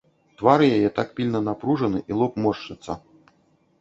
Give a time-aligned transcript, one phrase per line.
[0.41, 2.91] Твар яе так пільна напружаны, і лоб моршчыцца.